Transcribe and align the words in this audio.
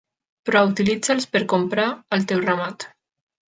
Però 0.49 0.63
utilitza'ls 0.69 1.29
per 1.37 1.43
comprar 1.55 1.87
el 2.19 2.29
teu 2.33 2.45
ramat. 2.51 2.91